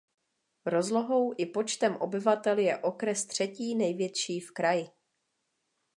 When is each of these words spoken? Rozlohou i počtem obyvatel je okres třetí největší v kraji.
Rozlohou 0.65 1.33
i 1.37 1.45
počtem 1.45 1.95
obyvatel 1.95 2.57
je 2.57 2.77
okres 2.77 3.25
třetí 3.25 3.75
největší 3.75 4.39
v 4.39 4.51
kraji. 4.53 4.87